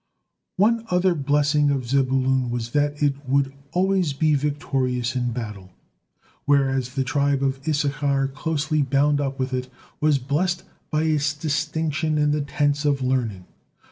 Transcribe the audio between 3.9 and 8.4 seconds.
be victorious in battle, whereas the tribe of Issachar,